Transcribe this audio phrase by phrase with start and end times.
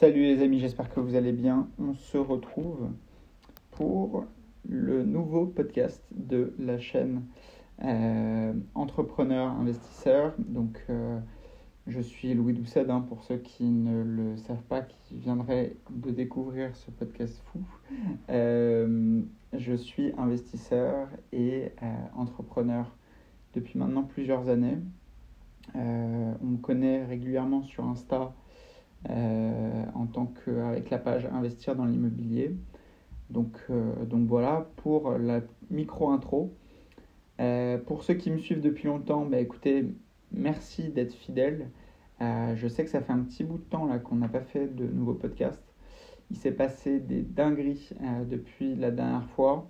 [0.00, 1.68] Salut les amis, j'espère que vous allez bien.
[1.78, 2.88] On se retrouve
[3.72, 4.24] pour
[4.66, 7.26] le nouveau podcast de la chaîne
[7.84, 10.32] euh, Entrepreneur Investisseur.
[10.38, 11.18] Donc, euh,
[11.86, 16.10] je suis Louis Doucet, hein, pour ceux qui ne le savent pas, qui viendraient de
[16.10, 17.60] découvrir ce podcast fou.
[18.30, 19.20] Euh,
[19.52, 21.72] je suis investisseur et
[22.16, 22.90] entrepreneur
[23.52, 24.78] depuis maintenant plusieurs années.
[25.74, 28.32] on me connaît régulièrement sur Insta
[29.08, 32.54] en tant qu'avec la page Investir dans l'immobilier.
[33.30, 35.40] Donc, euh, donc voilà pour la
[35.70, 36.52] micro-intro.
[37.40, 39.86] Euh, pour ceux qui me suivent depuis longtemps, bah, écoutez,
[40.32, 41.70] merci d'être fidèles.
[42.20, 44.66] je sais que ça fait un petit bout de temps là qu'on n'a pas fait
[44.74, 45.64] de nouveaux podcasts.
[46.30, 47.90] Il s'est passé des dingueries
[48.28, 49.68] depuis la dernière fois.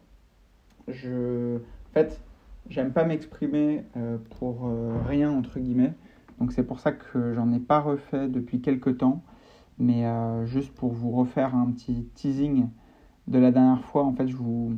[0.88, 2.20] Je, en fait,
[2.68, 3.84] j'aime pas m'exprimer
[4.30, 4.68] pour
[5.06, 5.92] rien entre guillemets.
[6.40, 9.22] Donc c'est pour ça que j'en ai pas refait depuis quelques temps.
[9.78, 12.68] Mais euh, juste pour vous refaire un petit teasing
[13.28, 14.74] de la dernière fois, en fait, je vous,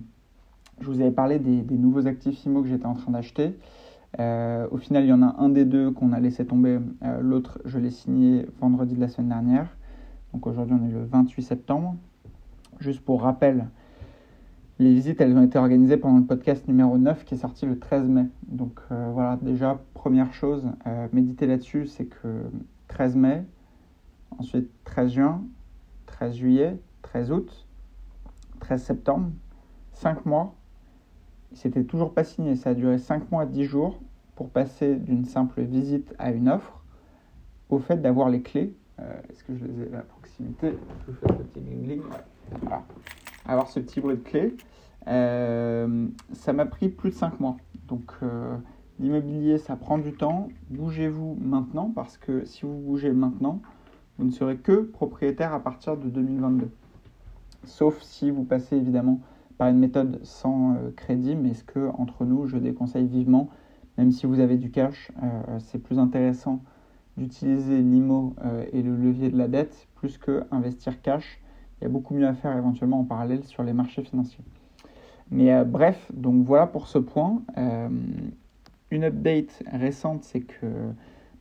[0.80, 3.56] je vous avais parlé des, nouveaux actifs IMO que j'étais en train d'acheter.
[4.20, 6.78] Euh, au final, il y en a un des deux qu'on a laissé tomber.
[7.02, 9.76] Euh, l'autre, je l'ai signé vendredi de la semaine dernière.
[10.32, 11.96] Donc aujourd'hui, on est le 28 septembre.
[12.78, 13.68] Juste pour rappel,
[14.82, 17.78] les visites, elles ont été organisées pendant le podcast numéro 9 qui est sorti le
[17.78, 18.26] 13 mai.
[18.46, 20.66] Donc voilà, déjà, première chose,
[21.12, 22.42] méditer là-dessus, c'est que
[22.88, 23.44] 13 mai,
[24.38, 25.42] ensuite 13 juin,
[26.06, 27.66] 13 juillet, 13 août,
[28.60, 29.30] 13 septembre,
[29.92, 30.54] 5 mois.
[31.52, 34.00] C'était toujours pas signé, ça a duré 5 mois, 10 jours
[34.36, 36.82] pour passer d'une simple visite à une offre
[37.68, 38.74] au fait d'avoir les clés.
[39.00, 40.78] Euh, est-ce que je les ai à proximité?
[41.06, 42.00] Ce petit
[42.62, 42.82] Voilà.
[43.46, 44.56] Avoir ce petit bruit de clé.
[45.08, 47.56] Euh, ça m'a pris plus de 5 mois.
[47.88, 48.56] Donc euh,
[49.00, 50.48] l'immobilier, ça prend du temps.
[50.70, 53.60] Bougez-vous maintenant parce que si vous bougez maintenant,
[54.18, 56.70] vous ne serez que propriétaire à partir de 2022.
[57.64, 59.20] Sauf si vous passez évidemment
[59.58, 63.48] par une méthode sans euh, crédit, mais ce que entre nous, je déconseille vivement,
[63.98, 65.12] même si vous avez du cash,
[65.58, 66.62] c'est plus intéressant
[67.18, 68.34] d'utiliser l'IMO
[68.72, 71.42] et le levier de la dette plus que investir cash.
[71.78, 74.42] Il y a beaucoup mieux à faire éventuellement en parallèle sur les marchés financiers.
[75.32, 77.42] Mais bref, donc voilà pour ce point.
[78.90, 80.92] une update récente, c'est que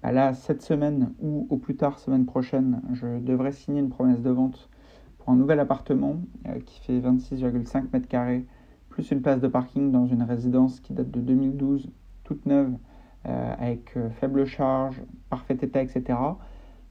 [0.02, 4.22] bah là, cette semaine ou au plus tard semaine prochaine, je devrais signer une promesse
[4.22, 4.68] de vente
[5.19, 8.46] pour un nouvel appartement euh, qui fait 26,5 mètres carrés,
[8.90, 11.91] plus une place de parking dans une résidence qui date de 2012,
[12.23, 12.73] toute neuve,
[13.28, 16.18] euh, avec euh, faible charge, parfait état, etc.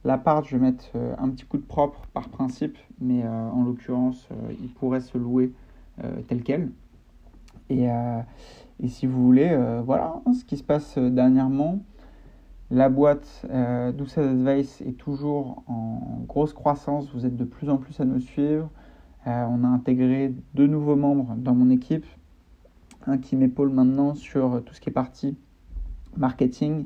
[0.05, 4.27] L'appart, je vais mettre un petit coup de propre par principe, mais en l'occurrence,
[4.59, 5.53] il pourrait se louer
[6.27, 6.71] tel quel.
[7.71, 7.87] Et,
[8.83, 11.79] et, si vous voulez, voilà hein, ce qui se passe dernièrement.
[12.73, 17.09] La boîte euh, Advice est toujours en grosse croissance.
[17.13, 18.69] Vous êtes de plus en plus à nous suivre.
[19.27, 22.05] Euh, on a intégré deux nouveaux membres dans mon équipe.
[23.05, 25.35] Un qui m'épaule maintenant sur tout ce qui est partie
[26.15, 26.85] marketing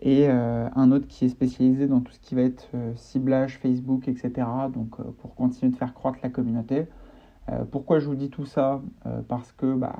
[0.00, 3.58] et euh, un autre qui est spécialisé dans tout ce qui va être euh, ciblage
[3.58, 4.46] Facebook, etc.
[4.72, 6.86] Donc pour continuer de faire croître la communauté.
[7.70, 8.80] Pourquoi je vous dis tout ça?
[9.28, 9.94] Parce que bah,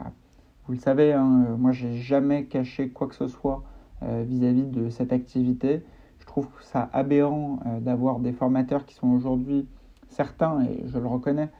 [0.66, 3.64] vous le savez, hein, moi j'ai jamais caché quoi que ce soit
[4.02, 5.82] euh, vis-à-vis de cette activité.
[6.20, 9.66] Je trouve ça aberrant euh, d'avoir des formateurs qui sont aujourd'hui
[10.08, 11.50] certains, et je le reconnais,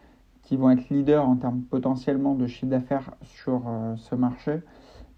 [0.43, 4.61] qui vont être leaders en termes potentiellement de chiffre d'affaires sur euh, ce marché,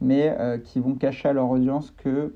[0.01, 2.35] mais qui vont cacher à leur audience que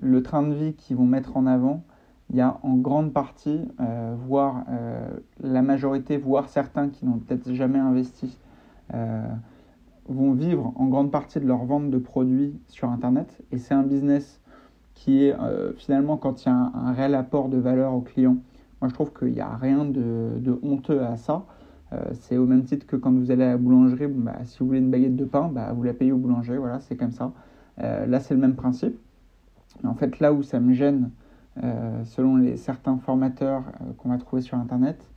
[0.00, 1.84] le train de vie qu'ils vont mettre en avant,
[2.30, 3.60] il y a en grande partie,
[4.26, 4.64] voire
[5.40, 8.38] la majorité, voire certains qui n'ont peut-être jamais investi,
[10.08, 13.42] vont vivre en grande partie de leur vente de produits sur Internet.
[13.52, 14.40] Et c'est un business
[14.94, 18.36] qui est euh, finalement, quand il y a un, réel apport de valeur au client,
[18.80, 21.44] moi je trouve qu'il n'y a rien de, honteux à ça.
[21.92, 24.66] Euh, c'est au même titre que quand vous allez à la boulangerie, bah, si vous
[24.66, 27.32] voulez une baguette de pain, bah, vous la payez au boulanger, voilà, c'est comme ça.
[27.80, 28.96] Euh, là, c'est le même principe.
[29.84, 31.10] en fait, là où ça me gêne,
[32.04, 33.62] selon les, certains formateurs
[33.98, 35.08] qu'on va trouver sur Internet,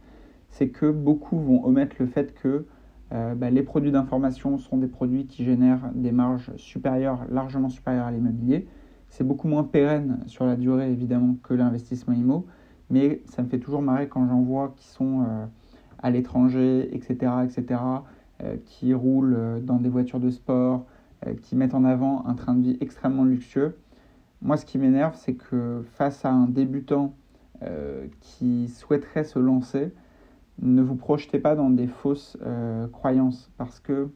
[0.50, 2.66] c'est que beaucoup vont omettre le fait que
[3.13, 8.07] euh, bah, les produits d'information sont des produits qui génèrent des marges supérieures, largement supérieures
[8.07, 8.68] à l'immobilier.
[9.10, 12.45] C'est beaucoup moins pérenne sur la durée, évidemment, que l'investissement IMO,
[12.89, 15.45] mais ça me fait toujours marrer quand j'en vois qui sont euh,
[16.00, 17.81] à l'étranger, etc., etc.,
[18.44, 20.86] euh, qui roulent dans des voitures de sport,
[21.42, 23.75] qui mettent en avant un train de vie extrêmement luxueux.
[24.42, 27.16] Moi, ce qui m'énerve, c'est que face à un débutant
[28.22, 29.92] qui souhaiterait se lancer,
[30.62, 34.10] ne vous projetez pas dans des fausses euh, croyances parce que,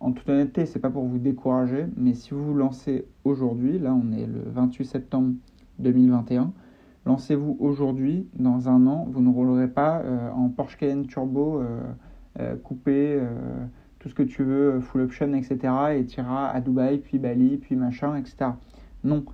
[0.00, 3.94] en toute honnêteté, c'est pas pour vous décourager, mais si vous vous lancez aujourd'hui, là
[3.94, 5.34] on est le 28 septembre
[5.78, 6.52] 2021,
[7.06, 8.28] lancez-vous aujourd'hui.
[8.34, 10.02] Dans un an, vous ne roulerez pas
[10.34, 11.62] en Porsche Cayenne Turbo
[12.62, 13.20] coupé,
[13.98, 15.58] tout ce que tu veux, full option, etc.
[15.96, 18.50] et tu iras à Dubaï, puis Bali, puis machin, etc.
[19.02, 19.24] Non.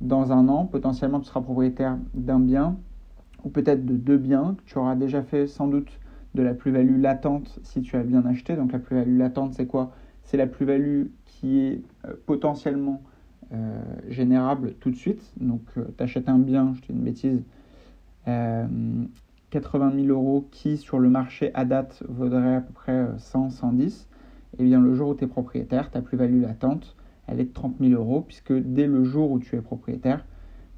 [0.00, 2.76] Dans un an, potentiellement, tu seras propriétaire d'un bien
[3.44, 4.56] ou peut-être de deux biens.
[4.66, 6.00] Tu auras déjà fait sans doute
[6.34, 8.56] de la plus-value latente si tu as bien acheté.
[8.56, 9.92] Donc la plus-value latente, c'est quoi?
[10.24, 13.02] C'est la plus-value qui est euh, potentiellement
[13.52, 15.32] euh, générable tout de suite.
[15.40, 17.42] Donc euh, tu achètes un bien, je dis une bêtise,
[18.26, 24.08] 80 000 euros qui sur le marché à date vaudrait à peu près 100, 110.
[24.58, 26.96] Et bien le jour où tu es propriétaire, ta plus-value latente,
[27.26, 30.24] elle est de 30 000 euros puisque dès le jour où tu es propriétaire,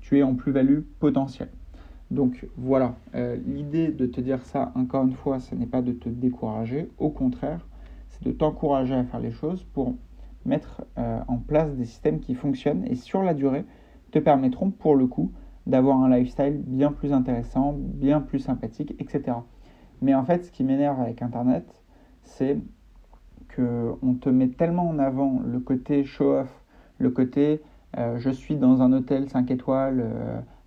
[0.00, 1.50] tu es en plus-value potentielle.
[2.10, 5.92] Donc voilà, euh, l'idée de te dire ça, encore une fois, ce n'est pas de
[5.92, 7.66] te décourager, au contraire,
[8.10, 9.96] c'est de t'encourager à faire les choses pour
[10.44, 13.64] mettre euh, en place des systèmes qui fonctionnent et sur la durée
[14.12, 15.32] te permettront pour le coup
[15.66, 19.38] d'avoir un lifestyle bien plus intéressant, bien plus sympathique, etc.
[20.00, 21.66] Mais en fait, ce qui m'énerve avec Internet,
[22.22, 22.58] c'est
[23.56, 26.62] qu'on te met tellement en avant le côté show-off,
[26.98, 27.62] le côté
[27.96, 30.04] euh, je suis dans un hôtel 5 étoiles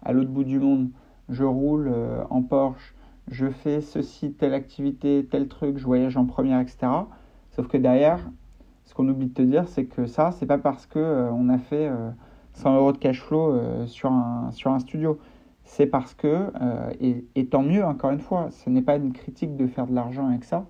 [0.02, 0.90] à l'autre bout du monde,
[1.30, 2.96] je roule euh, en Porsche,
[3.30, 6.88] je fais ceci, telle activité, tel truc, je voyage en première, etc.
[7.52, 8.20] Sauf que derrière,
[8.86, 11.50] ce qu'on oublie de te dire, c'est que ça, c'est pas parce que euh, on
[11.50, 11.92] a fait
[12.54, 15.20] 100 euh, euros de cash flow sur, un, sur un studio.
[15.64, 16.52] C'est parce que,
[17.00, 20.28] et, tant mieux, encore une fois, ce n'est pas une critique de faire de l'argent
[20.28, 20.66] avec ça.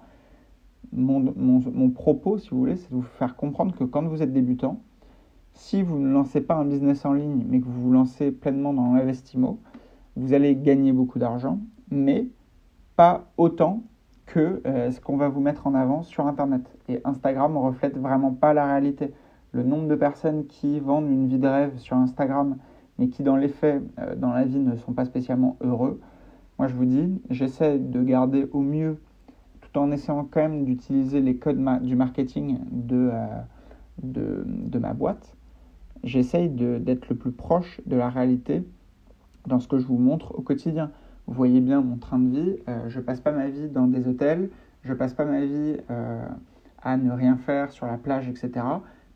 [0.91, 4.33] Mon, mon, propos, si vous voulez, c'est de vous faire comprendre que quand vous êtes
[4.33, 4.81] débutant,
[5.53, 8.73] si vous ne lancez pas un business en ligne, mais que vous vous lancez pleinement
[8.73, 9.59] dans l'investissement,
[10.15, 11.59] vous allez gagner beaucoup d'argent,
[11.91, 12.27] mais
[12.95, 13.83] pas autant
[14.25, 16.61] que euh, ce qu'on va vous mettre en avant sur Internet.
[16.87, 19.13] Et Instagram ne reflète vraiment pas la réalité.
[19.51, 22.57] Le nombre de personnes qui vendent une vie de rêve sur Instagram,
[22.97, 25.99] mais qui dans les faits, euh, dans la vie, ne sont pas spécialement heureux,
[26.59, 28.97] moi je vous dis, j'essaie de garder au mieux,
[29.71, 33.25] tout en essayant quand même d'utiliser les codes du marketing de, euh,
[34.01, 35.35] de, de ma boîte,
[36.03, 38.63] j'essaye d'être le plus proche de la réalité
[39.45, 40.91] dans ce que je vous montre au quotidien.
[41.27, 44.07] Vous voyez bien mon train de vie, euh, je passe pas ma vie dans des
[44.07, 44.49] hôtels,
[44.83, 46.25] je passe pas ma vie euh,
[46.81, 48.65] à ne rien faire sur la plage, etc.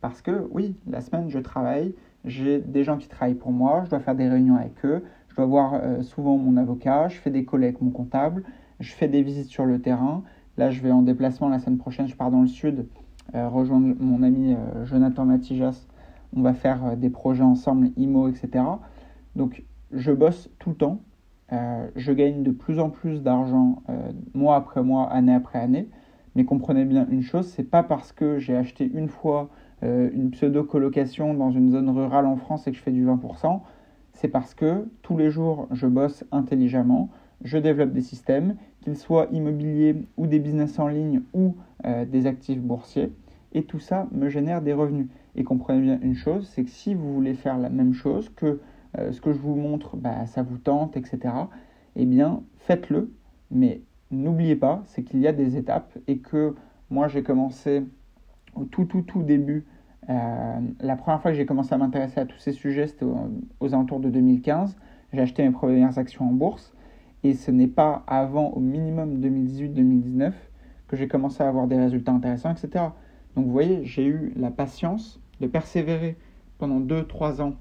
[0.02, 1.96] Parce que oui, la semaine je travaille,
[2.26, 5.36] j'ai des gens qui travaillent pour moi, je dois faire des réunions avec eux, je
[5.36, 8.44] dois voir euh, souvent mon avocat, je fais des collègues, mon comptable,
[8.80, 10.24] je fais des visites sur le terrain.
[10.58, 12.86] Là, je vais en déplacement la semaine prochaine, je pars dans le sud,
[13.34, 15.88] rejoindre mon ami Jonathan Matijas.
[16.36, 18.64] On va faire des projets ensemble, IMO, etc.
[19.36, 21.02] Donc, je bosse tout le temps.
[21.52, 25.90] Euh, je gagne de plus en plus d'argent euh, mois après mois, année après année.
[26.36, 29.50] Mais comprenez bien une chose, c'est pas parce que j'ai acheté une fois
[29.84, 33.62] euh, une pseudo-colocation dans une zone rurale en France et que je fais du 20%,
[34.14, 37.10] c'est parce que tous les jours je bosse intelligemment,
[37.44, 41.56] je développe des systèmes, qu'ils soient immobiliers ou des business en ligne ou
[42.08, 43.12] des actifs boursiers,
[43.54, 45.08] et tout ça me génère des revenus.
[45.36, 48.60] Et comprenez bien une chose, c'est que si vous voulez faire la même chose, que
[49.00, 51.34] euh, ce que je vous montre, bah, ça vous tente, etc.,
[51.96, 53.12] eh bien, faites-le.
[53.50, 53.82] Mais
[54.12, 56.56] n'oubliez pas, c'est qu'il y a des étapes et que
[56.90, 57.84] moi, j'ai commencé
[58.56, 59.66] au tout, tout, tout début.
[60.10, 63.06] Euh, la première fois que j'ai commencé à m'intéresser à tous ces sujets, c'était
[63.60, 64.76] aux, alentours de 2015.
[65.14, 66.73] J'ai acheté mes premières actions en bourse.
[67.24, 70.34] Et ce n'est pas avant au minimum 2018-2019
[70.88, 72.86] que j'ai commencé à avoir des résultats intéressants, etc.
[73.36, 76.18] Donc vous voyez, j'ai eu la patience de persévérer
[76.58, 77.56] pendant 2-3 ans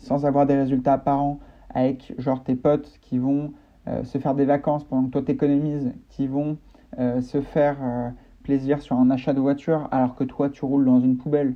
[0.00, 3.52] sans avoir des résultats apparents, avec genre tes potes qui vont
[3.86, 6.58] euh, se faire des vacances pendant que toi t'économises, qui vont
[6.98, 8.10] euh, se faire euh,
[8.42, 11.54] plaisir sur un achat de voiture alors que toi tu roules dans une poubelle,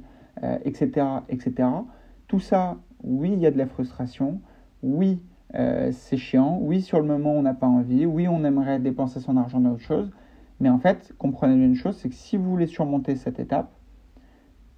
[0.64, 1.69] etc., etc.
[2.26, 4.41] Tout ça, oui, il y a de la frustration,
[4.83, 5.23] oui,
[5.92, 9.37] c'est chiant, oui, sur le moment on n'a pas envie, oui, on aimerait dépenser son
[9.37, 10.11] argent dans autre chose,
[10.61, 13.70] mais en fait, comprenez une chose, c'est que si vous voulez surmonter cette étape,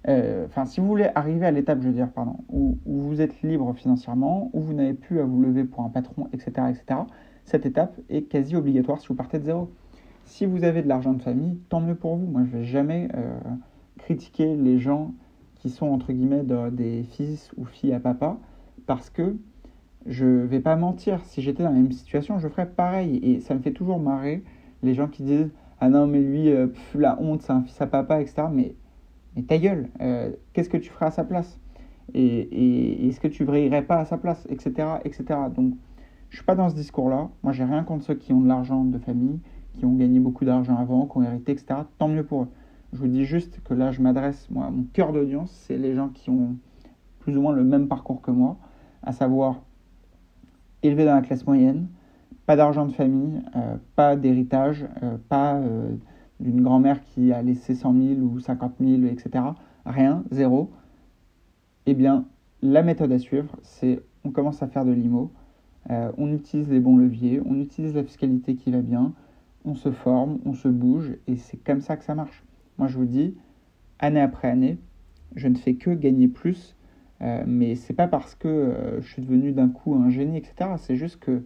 [0.07, 3.41] euh, enfin, si vous voulez arriver à l'étape, je veux dire, pardon, où, vous êtes
[3.41, 7.01] libre financièrement, où vous n'avez plus à vous lever pour un patron, etc., etc.,
[7.43, 9.71] cette étape est quasi obligatoire si vous partez de zéro.
[10.25, 12.25] Si vous avez de l'argent de famille, tant mieux pour vous.
[12.25, 13.39] Moi, je ne vais jamais euh,
[13.97, 15.13] critiquer les gens
[15.55, 18.37] qui sont, entre guillemets, des fils ou filles à papa,
[18.85, 19.37] parce que
[20.07, 21.23] je vais pas mentir.
[21.25, 23.19] Si j'étais dans la même situation, je ferais pareil.
[23.23, 24.43] Et ça me fait toujours marrer
[24.83, 27.87] les gens qui disent Ah non, mais lui, euh, la honte, c'est un fils à
[27.87, 28.47] papa, etc.
[28.51, 28.75] Mais
[29.37, 31.59] mais ta gueule, euh, qu'est-ce que tu ferais à sa place?
[32.15, 34.73] Et, est-ce que tu vrillerais pas à sa place Etc.
[35.05, 35.25] etc.
[35.55, 35.75] Donc,
[36.29, 37.29] je suis pas dans ce discours-là.
[37.43, 39.39] Moi, j'ai rien contre ceux qui ont de l'argent de famille,
[39.73, 41.81] qui ont gagné beaucoup d'argent avant, qui ont hérité, etc.
[41.99, 42.47] Tant mieux pour eux.
[42.93, 46.09] Je vous dis juste que là, je m'adresse, moi, mon cœur d'audience, c'est les gens
[46.09, 46.55] qui ont
[47.19, 48.57] plus ou moins le même parcours que moi,
[49.03, 49.61] à savoir
[50.87, 51.87] élevé dans la classe moyenne,
[52.45, 53.41] pas d'argent de famille,
[53.95, 54.87] pas d'héritage,
[55.29, 55.61] pas
[56.39, 59.43] d'une grand-mère qui a laissé 100 000 ou 50 000, etc.
[59.85, 60.71] Rien, zéro.
[61.85, 62.25] Eh bien,
[62.61, 65.31] la méthode à suivre, c'est on commence à faire de l'IMO,
[65.89, 69.13] on utilise les bons leviers, on utilise la fiscalité qui va bien,
[69.65, 72.43] on se forme, on se bouge, et c'est comme ça que ça marche.
[72.77, 73.35] Moi, je vous dis,
[73.99, 74.77] année après année,
[75.35, 76.76] je ne fais que gagner plus,
[77.21, 80.71] euh, mais c'est pas parce que euh, je suis devenu d'un coup un génie, etc.
[80.77, 81.43] C'est juste que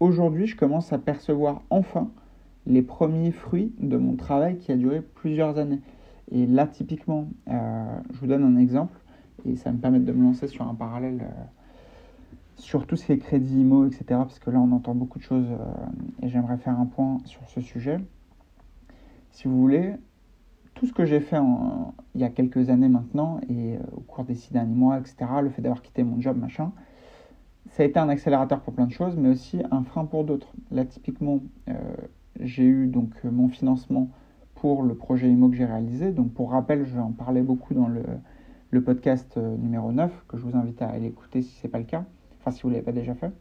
[0.00, 2.10] aujourd'hui, je commence à percevoir enfin
[2.66, 5.80] les premiers fruits de mon travail qui a duré plusieurs années.
[6.32, 8.98] Et là, typiquement, euh, je vous donne un exemple,
[9.46, 11.24] et ça me permet de me lancer sur un parallèle
[12.56, 14.04] sur tout ce qui est crédit IMO, etc.
[14.08, 15.46] Parce que là, on entend beaucoup de choses
[16.22, 18.00] et j'aimerais faire un point sur ce sujet.
[19.30, 19.92] Si vous voulez,
[20.76, 21.38] tout ce que j'ai fait
[22.14, 25.16] il y a quelques années maintenant et euh, au cours des six derniers mois, etc.,
[25.42, 26.70] le fait d'avoir quitté mon job, machin,
[27.70, 30.52] ça a été un accélérateur pour plein de choses, mais aussi un frein pour d'autres.
[30.70, 31.74] Là, typiquement, euh,
[32.40, 34.10] j'ai eu donc mon financement
[34.54, 36.12] pour le projet IMO que j'ai réalisé.
[36.12, 38.02] Donc, pour rappel, je en parler beaucoup dans le,
[38.82, 41.78] podcast euh, numéro 9, que je vous invite à aller écouter si ce n'est pas
[41.78, 42.04] le cas,
[42.38, 43.32] enfin si vous ne l'avez pas déjà fait.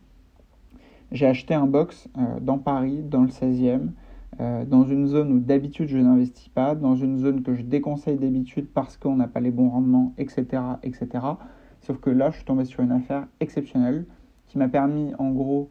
[1.11, 2.07] J'ai acheté un box
[2.41, 3.89] dans Paris, dans le 16e,
[4.41, 8.17] euh, dans une zone où d'habitude je n'investis pas, dans une zone que je déconseille
[8.17, 11.07] d'habitude parce qu'on n'a pas les bons rendements, etc., etc.
[11.79, 14.05] Sauf que là, je suis tombé sur une affaire exceptionnelle
[14.47, 15.69] qui m'a permis en gros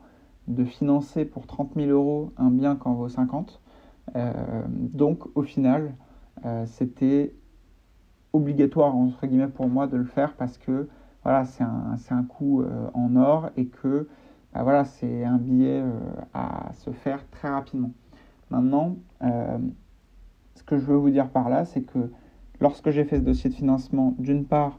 [0.49, 3.61] de financer pour 30 000 euros un bien qui en vaut 50.
[4.17, 4.33] Euh,
[4.69, 5.95] donc au final,
[6.45, 7.35] euh, c'était
[8.33, 10.89] obligatoire entre guillemets pour moi de le faire parce que
[11.23, 14.09] voilà, c'est un, un coup en or et que
[14.53, 15.83] bah, voilà, c'est un billet
[16.35, 17.93] à se faire très rapidement.
[18.55, 19.59] Maintenant, euh,
[20.55, 22.13] ce que je veux vous dire par là, c'est que
[22.61, 24.79] lorsque j'ai fait ce dossier de financement, d'une part,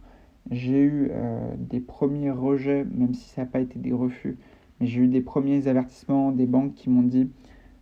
[0.50, 4.38] j'ai eu euh, des premiers rejets, même si ça n'a pas été des refus,
[4.80, 7.30] mais j'ai eu des premiers avertissements des banques qui m'ont dit,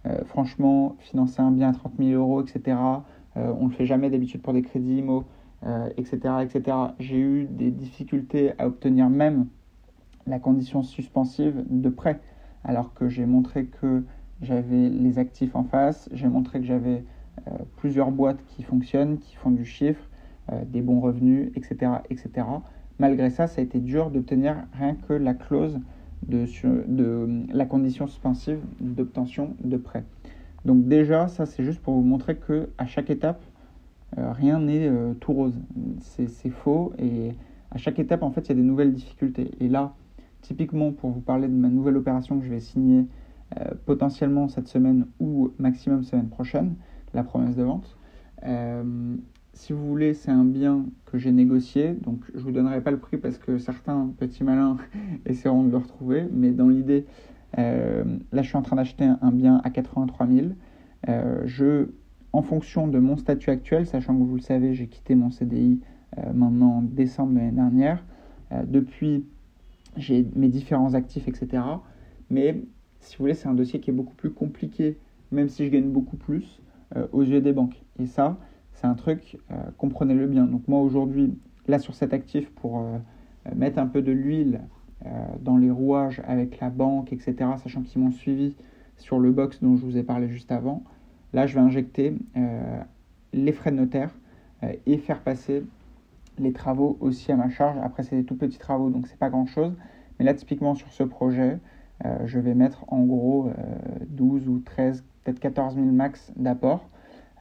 [0.07, 2.75] euh, franchement, financer un bien à 30 000 euros, etc.,
[3.35, 5.23] on ne le fait jamais d'habitude pour des crédits IMO,
[5.97, 6.77] etc., etc.
[6.99, 9.47] J'ai eu des difficultés à obtenir même
[10.27, 12.19] la condition suspensive de prêt,
[12.63, 14.03] alors que j'ai montré que
[14.43, 17.03] j'avais les actifs en face, j'ai montré que j'avais
[17.47, 20.03] euh, plusieurs boîtes qui fonctionnent, qui font du chiffre,
[20.51, 22.45] euh, des bons revenus, etc., etc.
[22.99, 25.79] Malgré ça, ça a été dur d'obtenir rien que la clause
[26.27, 26.45] de,
[26.87, 30.03] de la condition suspensive d'obtention de prêt.
[30.63, 33.43] Donc déjà, ça c'est juste pour vous montrer que à chaque étape,
[34.17, 35.59] euh, rien n'est tout rose.
[35.99, 37.31] C'est faux et
[37.73, 39.49] à chaque étape, en fait, il y a des nouvelles difficultés.
[39.59, 39.93] Et là,
[40.41, 43.03] typiquement, pour vous parler de ma nouvelle opération que je vais signer euh,
[43.85, 46.75] potentiellement cette semaine ou maximum semaine prochaine,
[47.13, 47.97] la promesse de vente.
[48.45, 49.15] Euh,
[49.53, 52.91] si vous voulez, c'est un bien que j'ai négocié, donc je ne vous donnerai pas
[52.91, 54.77] le prix parce que certains petits malins
[55.25, 57.05] essaieront de le retrouver, mais dans l'idée,
[57.59, 60.47] euh, là je suis en train d'acheter un bien à 83 000.
[61.45, 61.89] je,
[62.31, 65.79] en fonction de mon statut actuel, sachant que vous le savez, j'ai quitté mon CDI
[66.33, 68.03] maintenant en décembre de l'année dernière,
[68.65, 69.25] depuis
[69.97, 71.61] j'ai mes différents actifs, etc.
[72.29, 72.63] Mais
[73.03, 74.97] si vous voulez, c'est un dossier qui est beaucoup plus compliqué,
[75.31, 76.61] même si je gagne beaucoup plus
[76.95, 77.81] euh, aux yeux des banques.
[77.99, 78.37] Et ça,
[78.73, 80.45] c'est un truc, euh, comprenez-le bien.
[80.45, 82.97] Donc moi aujourd'hui, là sur cet actif, pour euh,
[83.55, 84.61] mettre un peu de l'huile
[85.41, 88.55] dans les rouages avec la banque, etc., sachant qu'ils m'ont suivi
[88.95, 90.81] sur le box dont je vous ai parlé juste avant,
[91.33, 92.15] là je vais injecter
[93.33, 94.11] les frais de notaire
[94.85, 95.65] et faire passer
[96.39, 97.77] les travaux aussi à ma charge.
[97.83, 99.73] Après, c'est des tout petits travaux, donc c'est pas grand chose.
[100.17, 101.59] Mais là, typiquement sur ce projet,
[102.25, 103.51] je vais mettre en gros
[104.09, 106.89] 12 euh, ou 13, peut-être 14 000 max d'apport.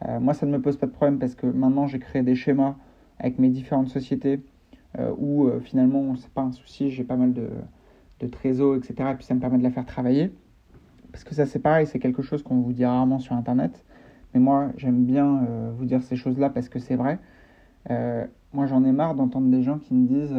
[0.06, 2.34] Euh, moi, ça ne me pose pas de problème parce que maintenant, j'ai créé des
[2.34, 2.76] schémas
[3.18, 4.42] avec mes différentes sociétés
[5.16, 7.48] où finalement, c'est pas un souci, j'ai pas mal de,
[8.20, 8.94] de trésors, etc.
[9.12, 10.34] Et puis ça me permet de la faire travailler.
[11.12, 13.86] Parce que ça, c'est pareil, c'est quelque chose qu'on vous dit rarement sur Internet.
[14.34, 15.46] Mais moi, j'aime bien
[15.78, 17.18] vous dire ces choses-là parce que c'est vrai.
[18.52, 20.36] moi, j'en ai marre d'entendre des gens qui me disent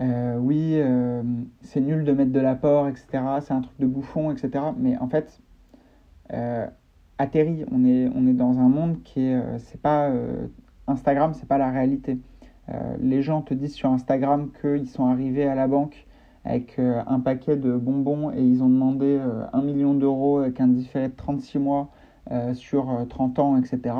[0.00, 1.22] euh, oui, euh,
[1.62, 3.06] c'est nul de mettre de l'apport, etc.
[3.40, 4.64] C'est un truc de bouffon, etc.
[4.78, 5.40] Mais en fait,
[6.32, 6.66] euh,
[7.18, 10.10] atterri, on est, on est dans un monde qui est, c'est pas
[10.86, 12.18] Instagram, c'est pas la réalité.
[13.00, 16.06] les gens te disent sur Instagram qu'ils sont arrivés à la banque
[16.44, 19.20] avec un paquet de bonbons et ils ont demandé
[19.52, 21.90] un million d'euros avec un différé de 36 mois
[22.54, 23.94] sur 30 ans, etc.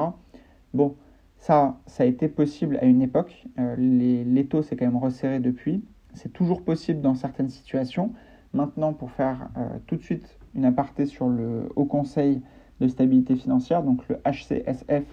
[0.73, 0.95] Bon,
[1.41, 3.47] ça, ça a été possible à une époque.
[3.59, 5.83] Euh, L'étau s'est quand même resserré depuis.
[6.15, 8.13] C'est toujours possible dans certaines situations.
[8.53, 12.43] Maintenant, pour faire euh, tout de suite une aparté sur le Haut Conseil
[12.81, 15.05] de stabilité financière, donc le HCSF,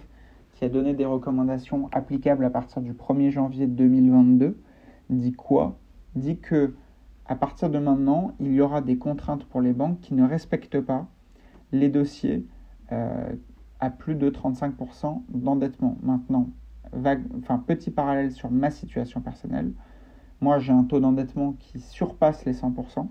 [0.54, 4.58] qui a donné des recommandations applicables à partir du 1er janvier 2022,
[5.10, 5.78] dit quoi?
[6.16, 6.74] Dit que
[7.28, 10.80] à partir de maintenant, il y aura des contraintes pour les banques qui ne respectent
[10.80, 11.08] pas
[11.74, 12.48] les dossiers
[12.92, 13.34] euh,
[13.80, 15.98] à plus de 35% d'endettement.
[16.02, 16.50] Maintenant,
[16.94, 19.74] vague, enfin, petit parallèle sur ma situation personnelle.
[20.42, 23.08] Moi, j'ai un taux d'endettement qui surpasse les 100%.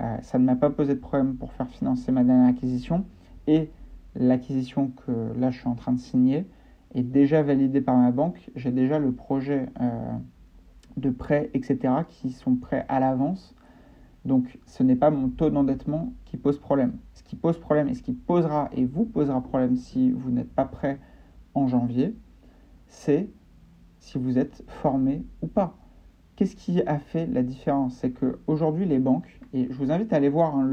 [0.00, 3.04] Euh, ça ne m'a pas posé de problème pour faire financer ma dernière acquisition.
[3.46, 3.70] Et
[4.14, 6.46] l'acquisition que là, je suis en train de signer
[6.94, 8.50] est déjà validée par ma banque.
[8.56, 10.12] J'ai déjà le projet euh,
[10.96, 13.54] de prêt, etc., qui sont prêts à l'avance.
[14.24, 16.96] Donc, ce n'est pas mon taux d'endettement qui pose problème.
[17.14, 20.52] Ce qui pose problème et ce qui posera et vous posera problème si vous n'êtes
[20.52, 20.98] pas prêt
[21.54, 22.16] en janvier,
[22.88, 23.28] c'est
[23.98, 25.76] si vous êtes formé ou pas.
[26.36, 27.96] Qu'est-ce qui a fait la différence?
[27.96, 30.64] C'est qu'aujourd'hui, les banques, et je vous invite à aller voir hein,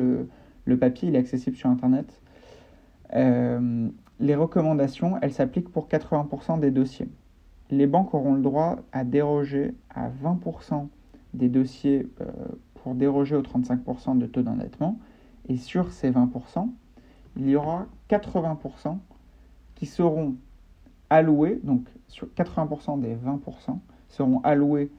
[0.65, 2.21] le, papier, il est accessible sur Internet,
[3.15, 3.87] euh,
[4.19, 7.07] les recommandations, elles s'appliquent pour 80% des dossiers.
[7.71, 10.87] Les banques auront le droit à déroger à 20%
[11.33, 12.25] des dossiers euh,
[12.75, 14.99] pour déroger aux 35% de taux d'endettement.
[15.47, 16.69] Et sur ces 20%,
[17.37, 18.97] il y aura 80%
[19.75, 20.35] qui seront
[21.09, 23.77] alloués, donc sur 80% des 20%
[24.09, 24.91] seront alloués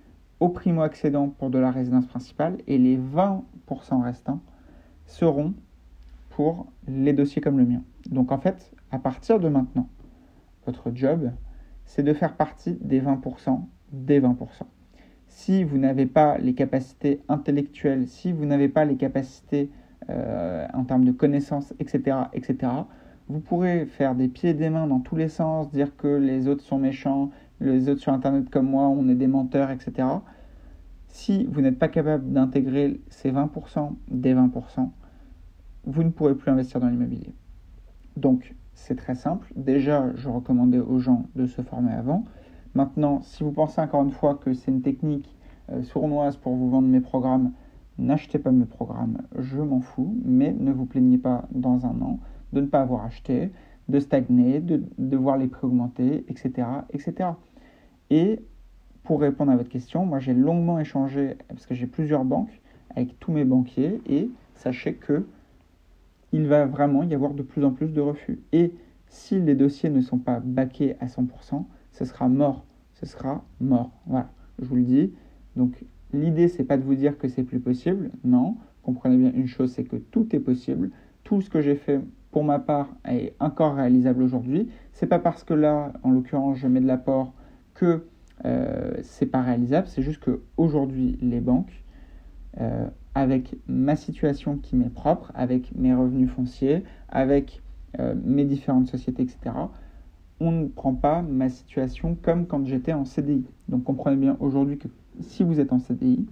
[0.45, 4.41] au primo-accédant pour de la résidence principale et les 20% restants
[5.07, 5.55] seront
[6.29, 7.83] pour les dossiers comme le mien.
[8.11, 9.89] Donc en fait, à partir de maintenant,
[10.67, 11.31] votre job,
[11.87, 14.35] c'est de faire partie des 20% des 20%.
[15.29, 19.71] Si vous n'avez pas les capacités intellectuelles, si vous n'avez pas les capacités
[20.11, 22.71] euh, en termes de connaissances, etc., etc.,
[23.29, 26.49] vous pourrez faire des pieds et des mains dans tous les sens, dire que les
[26.49, 30.07] autres sont méchants, les autres sur Internet comme moi, on est des menteurs, etc.
[31.15, 34.91] Si vous n'êtes pas capable d'intégrer ces 20% des 20%,
[35.85, 37.33] vous ne pourrez plus investir dans l'immobilier.
[38.17, 39.53] Donc, c'est très simple.
[39.55, 42.25] Déjà, je recommandais aux gens de se former avant.
[42.75, 45.37] Maintenant, si vous pensez encore une fois que c'est une technique
[45.71, 47.53] euh, sournoise pour vous vendre mes programmes,
[47.97, 52.19] n'achetez pas mes programmes, je m'en fous, mais ne vous plaignez pas dans un an
[52.53, 53.53] de ne pas avoir acheté,
[53.89, 57.31] de stagner, de, voir les prix augmenter, etc., etc.
[58.11, 58.41] Et
[59.05, 62.61] pour répondre à votre question, moi j'ai longuement échangé, parce que j'ai plusieurs banques,
[62.97, 65.25] avec tous mes banquiers, et sachez que
[66.33, 68.41] il va vraiment y avoir de plus en plus de refus.
[68.53, 68.73] Et
[69.07, 72.65] si les dossiers ne sont pas baqués à 100%, ce sera mort.
[72.95, 73.93] Ce sera mort.
[74.07, 75.13] Voilà, je vous le dis.
[75.55, 78.11] Donc l'idée, c'est pas de vous dire que c'est plus possible.
[78.25, 80.91] Non, comprenez bien une chose, c'est que tout est possible.
[81.23, 82.01] Tout ce que j'ai fait
[82.33, 84.69] pour ma part est encore réalisable aujourd'hui.
[84.93, 87.33] C'est pas parce que là, en l'occurrence, je mets de l'apport
[87.75, 88.05] que
[88.43, 89.87] c'est pas réalisable.
[89.89, 91.85] C'est juste que aujourd'hui, les banques
[92.61, 97.63] euh, avec ma situation qui m'est propre, avec mes revenus fonciers, avec
[97.99, 99.55] euh, mes différentes sociétés, etc.,
[100.41, 103.45] on ne prend pas ma situation comme quand j'étais en CDI.
[103.69, 104.89] Donc comprenez bien aujourd'hui que
[105.21, 106.27] si vous êtes en CDI,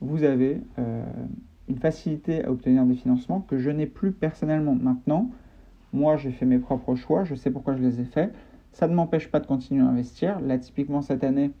[0.00, 1.04] vous avez euh,
[1.68, 4.74] une facilité à obtenir des financements que je n'ai plus personnellement.
[4.74, 5.30] Maintenant,
[5.92, 8.34] moi j'ai fait mes propres choix, je sais pourquoi je les ai faits.
[8.74, 10.40] Ça ne m'empêche pas de continuer à investir.
[10.40, 11.52] Là, typiquement cette année,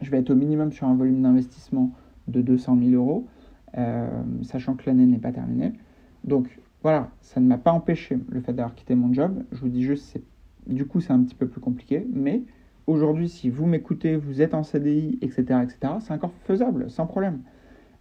[0.00, 1.90] je vais être au minimum sur un volume d'investissement
[2.28, 3.26] de 200 000 euros.
[3.76, 4.08] Euh,
[4.42, 5.72] sachant que l'année n'est pas terminée.
[6.24, 9.42] Donc voilà, ça ne m'a pas empêché le fait d'avoir quitté mon job.
[9.52, 10.18] Je vous dis juste,
[10.66, 12.06] du coup, c'est un petit peu plus compliqué.
[12.10, 12.42] Mais
[12.86, 17.40] aujourd'hui, si vous m'écoutez, vous êtes en CDI, etc., etc., c'est encore faisable, sans problème.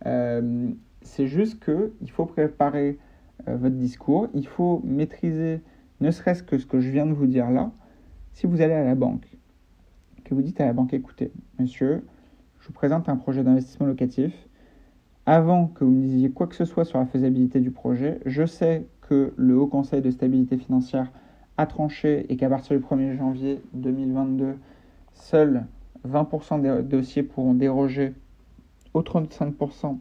[0.06, 0.70] Euh,
[1.02, 3.00] c'est juste qu'il faut préparer
[3.48, 5.62] euh, votre discours, il faut maîtriser
[6.02, 7.72] ne serait-ce que ce que je viens de vous dire là.
[8.36, 9.26] Si vous allez à la banque,
[10.26, 12.04] que vous dites à la banque, écoutez, monsieur,
[12.60, 14.34] je vous présente un projet d'investissement locatif,
[15.26, 18.46] avant que vous me disiez quoi que ce soit sur la faisabilité du projet, je
[18.46, 21.14] sais que le Haut Conseil de stabilité financière
[21.56, 24.58] a tranché et qu'à partir du 1er janvier 2022,
[25.14, 25.66] seuls
[26.06, 28.16] 20% des dossiers pourront déroger
[28.94, 29.98] aux 35%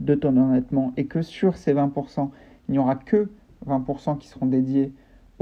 [0.00, 2.30] de taux d'endettement et que sur ces 20%,
[2.68, 3.30] il n'y aura que
[3.64, 4.92] 20% qui seront dédiés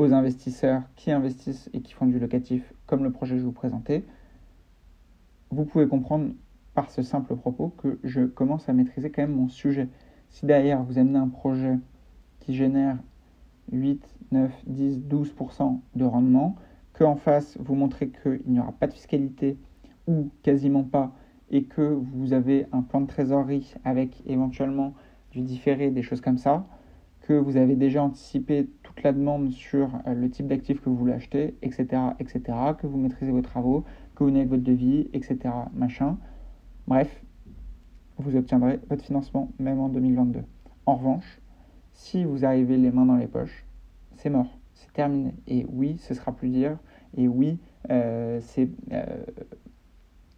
[0.02, 3.52] aux investisseurs qui investissent et qui font du locatif comme le projet que je vous
[3.52, 4.04] présentais,
[5.50, 6.32] vous pouvez comprendre
[6.74, 9.88] par ce simple propos que je commence à maîtriser quand même mon sujet.
[10.30, 11.78] Si derrière vous amenez un projet
[12.40, 12.98] qui génère
[13.70, 16.56] 8, 9, 10, 12% de rendement,
[16.94, 19.58] qu'en face vous montrez qu'il n'y aura pas de fiscalité
[20.06, 21.12] ou quasiment pas,
[21.50, 24.94] et que vous avez un plan de trésorerie avec éventuellement
[25.32, 26.66] du différé, des choses comme ça,
[27.20, 30.96] que vous avez déjà anticipé toute la demande sur euh, le type d'actif que vous
[30.96, 31.86] voulez acheter, etc.,
[32.20, 32.42] etc.,
[32.78, 35.38] que vous maîtrisez vos travaux, que vous n'avez votre devis, etc.,
[35.74, 36.18] machin,
[36.88, 37.22] Bref,
[38.18, 40.42] vous obtiendrez votre financement même en 2022.
[40.84, 41.40] En revanche,
[41.92, 43.64] si vous arrivez les mains dans les poches,
[44.16, 45.32] c'est mort, c'est terminé.
[45.46, 46.76] Et oui, ce sera plus dur.
[47.16, 49.04] Et oui, euh, c'est euh,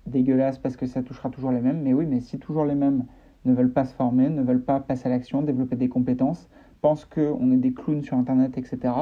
[0.06, 1.82] dégueulasse parce que ça touchera toujours les mêmes.
[1.82, 3.04] Mais oui, mais si toujours les mêmes
[3.46, 6.50] ne veulent pas se former, ne veulent pas passer à l'action, développer des compétences,
[6.84, 8.92] pensent qu'on est des clowns sur Internet, etc.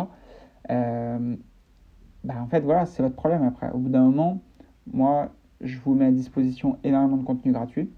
[0.71, 1.35] Euh,
[2.23, 3.73] bah, en fait, voilà, c'est votre problème après.
[3.73, 4.40] Au bout d'un moment,
[4.87, 7.90] moi, je vous mets à disposition énormément de contenu gratuit.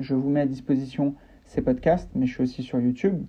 [0.00, 3.22] Je vous mets à disposition ces podcasts, mais je suis aussi sur YouTube.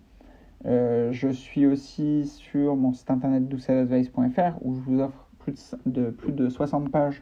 [0.66, 6.12] Euh, je suis aussi sur mon site internet douceadvice.fr où je vous offre plus de,
[6.12, 7.22] plus de 60 pages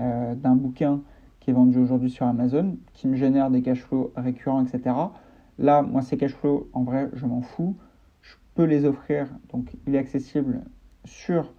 [0.00, 1.00] euh, d'un bouquin
[1.40, 4.94] qui est vendu aujourd'hui sur Amazon, qui me génère des cash flows récurrents, etc.
[5.58, 7.74] Là, moi, ces cash flows, en vrai, je m'en fous.
[8.54, 10.60] Je peux les offrir, donc il est accessible
[11.04, 11.52] sur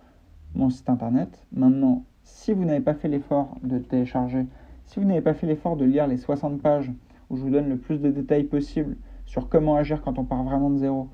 [0.53, 1.45] mon site internet.
[1.51, 4.45] Maintenant, si vous n'avez pas fait l'effort de télécharger,
[4.85, 6.93] si vous n'avez pas fait l'effort de lire les 60 pages
[7.29, 10.45] où je vous donne le plus de détails possible sur comment agir quand on part
[10.45, 11.09] vraiment de zéro,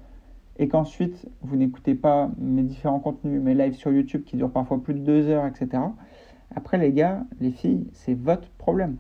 [0.60, 4.84] et qu'ensuite vous n'écoutez pas mes différents contenus, mes lives sur YouTube qui durent parfois
[4.84, 5.82] plus de deux heures, etc.
[6.56, 8.98] Après les gars, les filles, c'est votre problème.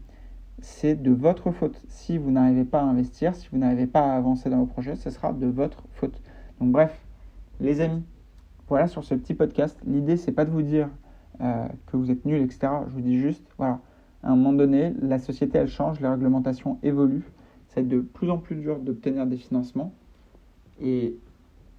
[0.62, 1.80] C'est de votre faute.
[1.90, 4.96] Si vous n'arrivez pas à investir, si vous n'arrivez pas à avancer dans vos projets,
[4.96, 6.20] ce sera de votre faute.
[6.62, 6.96] Donc bref,
[7.60, 8.04] les amis,
[8.68, 9.80] voilà sur ce petit podcast.
[9.84, 10.90] L'idée, c'est pas de vous dire
[11.42, 12.68] euh, que vous êtes nul, etc.
[12.88, 13.80] Je vous dis juste, voilà,
[14.22, 17.26] à un moment donné, la société, elle change, les réglementations évoluent.
[17.70, 19.92] C'est de plus en plus dur d'obtenir des financements.
[20.80, 21.18] Et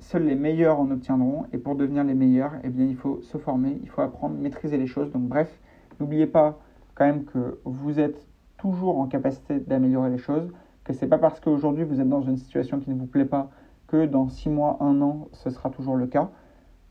[0.00, 1.46] seuls les meilleurs en obtiendront.
[1.52, 4.78] Et pour devenir les meilleurs, eh bien, il faut se former, il faut apprendre, maîtriser
[4.78, 5.12] les choses.
[5.12, 5.60] Donc bref,
[6.00, 6.58] n'oubliez pas
[6.96, 8.26] quand même que vous êtes
[8.58, 10.50] toujours en capacité d'améliorer les choses,
[10.82, 13.50] que c'est pas parce qu'aujourd'hui vous êtes dans une situation qui ne vous plaît pas
[13.92, 16.30] que dans six mois, un an, ce sera toujours le cas.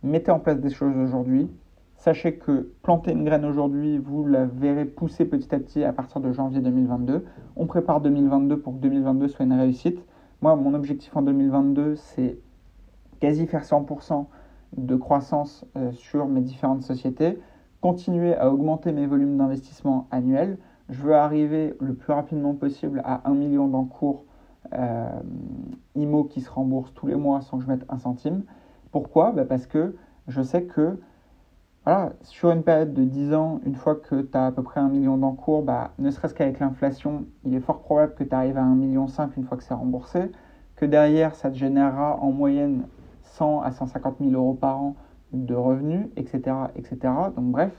[0.04, 1.50] Mettez en place des choses aujourd'hui.
[1.96, 6.22] Sachez que planter une graine aujourd'hui, vous la verrez pousser petit à petit à partir
[6.22, 7.26] de janvier 2022.
[7.56, 10.00] On prépare 2022 pour que 2022 soit une réussite.
[10.44, 12.38] Moi, mon objectif en 2022, c'est
[13.20, 14.28] quasi faire 100%
[14.78, 17.40] de croissance euh, sur mes différentes sociétés,
[17.82, 20.60] continuer à augmenter mes volumes d'investissement annuels.
[20.90, 24.26] Je veux arriver le plus rapidement possible à 1 million d'encours
[24.74, 25.10] euh,
[25.96, 28.44] IMO qui se remboursent tous les mois sans que je mette un centime.
[28.92, 29.32] Pourquoi?
[29.32, 29.96] Bah Parce que
[30.28, 31.00] je sais que
[31.84, 34.80] voilà, sur une période de 10 ans, une fois que tu as à peu près
[34.80, 38.58] un million d'encours, bah, ne serait-ce qu'avec l'inflation, il est fort probable que tu arrives
[38.58, 40.32] à 1,5 million une fois que c'est remboursé,
[40.76, 42.84] que derrière, ça te générera en moyenne
[43.24, 44.96] 100 à 150 000 euros par an
[45.34, 46.98] de revenus, etc., etc.
[47.36, 47.74] Donc bref,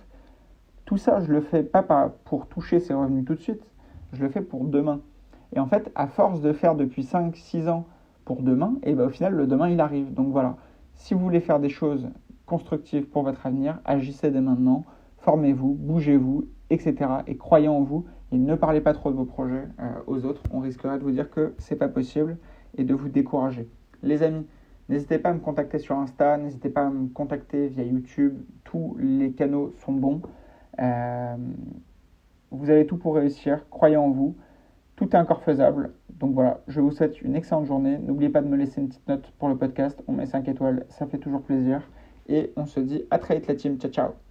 [0.85, 1.83] tout ça, je le fais pas
[2.25, 3.63] pour toucher ces revenus tout de suite,
[4.13, 5.01] je le fais pour demain.
[5.55, 7.87] Et en fait, à force de faire depuis 5-6 ans
[8.25, 10.13] pour demain, et ben au final, le demain, il arrive.
[10.13, 10.57] Donc voilà,
[10.95, 12.09] si vous voulez faire des choses
[12.47, 14.85] constructives pour votre avenir, agissez dès maintenant,
[15.19, 16.95] formez-vous, bougez-vous, etc.
[17.27, 20.43] Et croyez en vous, et ne parlez pas trop de vos projets euh, aux autres.
[20.53, 22.39] On risquerait de vous dire que c'est pas possible
[22.77, 23.69] et de vous décourager.
[24.03, 24.47] Les amis,
[24.89, 28.43] N'hésitez pas à me contacter sur Insta, n'hésitez pas à me contacter via YouTube.
[28.65, 30.21] Tous les canaux sont bons.
[30.81, 31.37] Euh,
[32.51, 33.65] vous avez tout pour réussir.
[33.71, 34.37] Croyez en vous.
[34.97, 35.93] Tout est encore faisable.
[36.11, 37.99] Donc voilà, je vous souhaite une excellente journée.
[37.99, 40.03] N'oubliez pas de me laisser une petite note pour le podcast.
[40.07, 41.83] On met 5 étoiles, ça fait toujours plaisir.
[42.29, 43.79] Et on se dit à très vite la team.
[43.79, 44.22] Ciao ciao